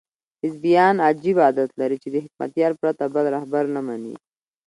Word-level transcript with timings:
حزبیان 0.43 0.95
عجیب 1.07 1.37
عادت 1.45 1.69
لري 1.79 1.97
چې 2.03 2.09
د 2.11 2.15
حکمتیار 2.25 2.71
پرته 2.81 3.03
بل 3.13 3.25
رهبر 3.35 3.63
نه 3.75 3.81
مني. 3.87 4.15